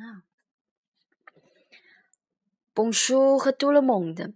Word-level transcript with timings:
Ah. 0.00 0.16
Bonjour 2.74 3.46
tout 3.56 3.70
le 3.70 3.80
monde. 3.80 4.32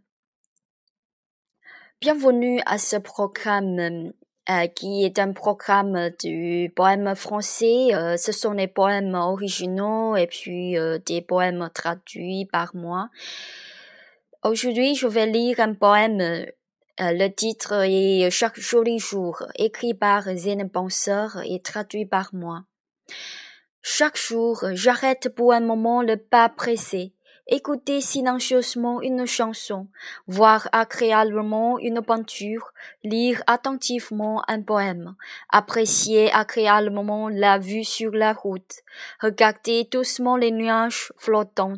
Bienvenue 2.00 2.60
à 2.64 2.78
ce 2.78 2.94
programme 2.94 4.12
euh, 4.50 4.66
qui 4.68 5.04
est 5.04 5.18
un 5.18 5.32
programme 5.32 6.10
du 6.20 6.72
poème 6.76 7.12
français. 7.16 7.92
Euh, 7.92 8.16
ce 8.16 8.30
sont 8.30 8.54
des 8.54 8.68
poèmes 8.68 9.14
originaux 9.14 10.14
et 10.14 10.28
puis 10.28 10.78
euh, 10.78 10.98
des 11.04 11.22
poèmes 11.22 11.68
traduits 11.74 12.44
par 12.44 12.76
moi. 12.76 13.10
Aujourd'hui, 14.44 14.94
je 14.94 15.08
vais 15.08 15.26
lire 15.26 15.58
un 15.58 15.74
poème. 15.74 16.46
le 17.00 17.28
titre 17.30 17.84
est 17.84 18.30
Chaque 18.30 18.60
joli 18.60 19.00
jour, 19.00 19.42
écrit 19.56 19.94
par 19.94 20.22
Zen 20.36 20.70
Penseur 20.70 21.42
et 21.44 21.60
traduit 21.60 22.06
par 22.06 22.32
moi. 22.32 22.62
Chaque 23.82 24.16
jour, 24.18 24.64
j'arrête 24.72 25.28
pour 25.28 25.52
un 25.52 25.60
moment 25.60 26.02
le 26.02 26.16
pas 26.16 26.48
pressé 26.48 27.12
écouter 27.48 28.02
silencieusement 28.02 29.00
une 29.00 29.24
chanson, 29.24 29.88
voir 30.26 30.68
agréablement 30.72 31.78
une 31.78 32.02
peinture, 32.02 32.72
lire 33.02 33.42
attentivement 33.46 34.42
un 34.48 34.60
poème, 34.60 35.16
apprécier 35.48 36.30
agréablement 36.30 37.30
la 37.30 37.58
vue 37.58 37.84
sur 37.84 38.10
la 38.10 38.34
route, 38.34 38.82
regarder 39.20 39.88
doucement 39.90 40.36
les 40.36 40.50
nuages 40.50 41.10
flottants. 41.16 41.72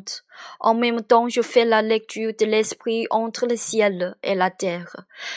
En 0.59 0.73
même 0.73 1.01
temps, 1.01 1.29
je 1.29 1.41
fais 1.41 1.65
la 1.65 1.81
lecture 1.81 2.33
de 2.37 2.45
l'esprit 2.45 3.07
entre 3.09 3.47
le 3.47 3.55
ciel 3.55 4.15
et 4.23 4.35
la 4.35 4.49
terre. 4.49 4.95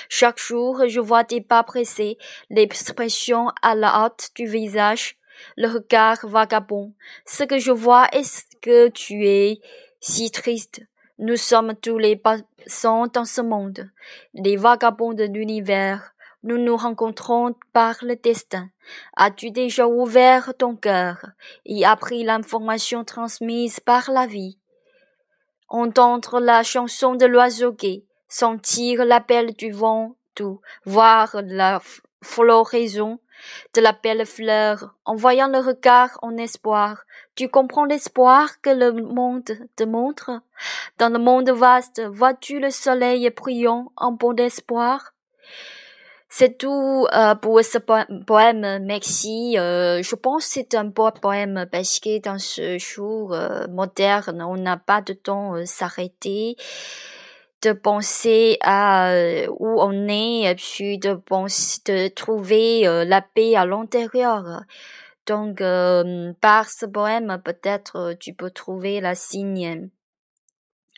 Chaque 0.09 0.40
jour, 0.40 0.82
je 0.88 1.01
vois 1.01 1.24
des 1.24 1.42
pas 1.42 1.62
pressés, 1.62 2.18
l'expression 2.51 3.51
à 3.62 3.76
la 3.76 3.95
hâte 3.95 4.30
du 4.34 4.46
visage, 4.46 5.16
le 5.56 5.69
regard 5.69 6.27
vagabond. 6.27 6.95
Ce 7.27 7.45
que 7.45 7.59
je 7.59 7.73
vois 7.73 8.09
est 8.12 8.47
que 8.61 8.88
tu 8.88 9.27
es 9.27 9.60
si 10.01 10.30
triste. 10.30 10.83
Nous 11.19 11.37
sommes 11.37 11.74
tous 11.74 11.98
les 11.98 12.16
passants 12.16 13.07
dans 13.07 13.24
ce 13.24 13.41
monde, 13.41 13.91
les 14.35 14.57
vagabonds 14.57 15.15
de 15.15 15.24
l'univers. 15.24 16.13
Nous 16.43 16.59
nous 16.59 16.76
rencontrons 16.76 17.54
par 17.73 17.96
le 18.02 18.16
destin. 18.16 18.68
As-tu 19.16 19.51
déjà 19.51 19.87
ouvert 19.88 20.52
ton 20.59 20.76
cœur 20.76 21.24
et 21.65 21.87
appris 21.87 22.23
l'information 22.23 23.04
transmise 23.04 23.80
par 23.80 24.10
la 24.10 24.26
vie? 24.26 24.59
Entendre 25.69 26.41
la 26.41 26.63
chanson 26.63 27.15
de 27.15 27.24
l'oiseau 27.24 27.73
gai, 27.73 28.04
sentir 28.29 29.04
l'appel 29.04 29.54
du 29.54 29.71
vent 29.71 30.16
doux, 30.37 30.60
voir 30.85 31.37
la 31.45 31.80
floraison 32.24 33.20
de 33.74 33.80
la 33.80 33.92
belle 33.92 34.26
fleur, 34.26 34.94
en 35.04 35.14
voyant 35.14 35.48
le 35.48 35.58
regard 35.58 36.18
en 36.22 36.36
espoir. 36.36 37.04
Tu 37.34 37.48
comprends 37.48 37.84
l'espoir 37.84 38.60
que 38.62 38.70
le 38.70 38.92
monde 38.92 39.50
te 39.76 39.84
montre? 39.84 40.40
Dans 40.98 41.12
le 41.12 41.18
monde 41.18 41.50
vaste, 41.50 42.02
vois-tu 42.02 42.60
le 42.60 42.70
soleil 42.70 43.28
brillant 43.30 43.92
en 43.96 44.12
bon 44.12 44.36
espoir? 44.38 45.12
C'est 46.36 46.58
tout 46.58 47.06
euh, 47.12 47.36
pour 47.36 47.62
ce 47.62 47.78
poème. 47.78 48.84
Merci. 48.84 49.56
Euh, 49.56 50.02
je 50.02 50.16
pense 50.16 50.46
que 50.46 50.52
c'est 50.54 50.74
un 50.74 50.84
beau 50.84 51.08
poème 51.12 51.66
parce 51.70 52.00
que 52.00 52.20
dans 52.20 52.40
ce 52.40 52.76
jour 52.78 53.32
euh, 53.32 53.68
moderne, 53.68 54.42
on 54.42 54.56
n'a 54.56 54.76
pas 54.76 55.00
de 55.00 55.12
temps 55.12 55.54
s'arrêter 55.64 56.56
de 57.65 57.73
penser 57.73 58.59
à 58.60 59.10
euh, 59.10 59.46
où 59.59 59.80
on 59.80 60.07
est 60.09 60.54
puis 60.57 60.98
de 60.98 61.15
penser, 61.15 61.80
de 61.87 62.09
trouver 62.09 62.87
euh, 62.87 63.04
la 63.04 63.23
paix 63.23 63.57
à 63.57 63.65
l'intérieur. 63.65 64.62
Donc, 65.26 65.62
euh, 65.62 66.32
par 66.41 66.69
ce 66.69 66.84
poème, 66.84 67.41
peut-être 67.42 68.15
tu 68.20 68.34
peux 68.34 68.50
trouver 68.50 69.00
la 69.00 69.15
signe 69.15 69.88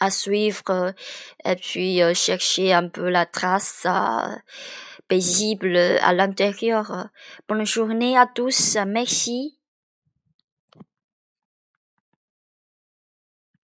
à 0.00 0.10
suivre 0.10 0.92
et 1.44 1.56
puis 1.56 2.00
chercher 2.14 2.74
un 2.74 2.88
peu 2.88 3.08
la 3.08 3.24
trace 3.24 3.86
paisible 5.08 5.76
à 5.76 6.12
l'intérieur. 6.12 7.08
Bonne 7.48 7.64
journée 7.64 8.18
à 8.18 8.26
tous. 8.26 8.76
Merci. 8.86 9.55